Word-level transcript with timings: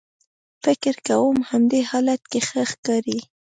فکر 0.63 0.95
کوم 1.07 1.35
په 1.41 1.47
همدې 1.49 1.79
حالت 1.89 2.21
کې 2.31 2.39
ښه 2.47 2.61
ښکارې. 2.71 3.19